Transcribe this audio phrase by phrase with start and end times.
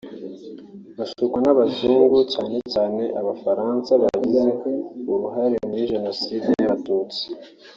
[0.97, 4.49] bashukwa n’abazungu cyane cyane Abafaransa bagize
[5.11, 7.21] uruhare muri Jenoside y’Abatutsi